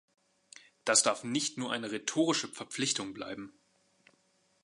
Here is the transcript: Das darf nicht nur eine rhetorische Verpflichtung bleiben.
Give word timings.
Das 0.83 1.03
darf 1.03 1.23
nicht 1.23 1.59
nur 1.59 1.71
eine 1.71 1.91
rhetorische 1.91 2.47
Verpflichtung 2.47 3.13
bleiben. 3.13 3.53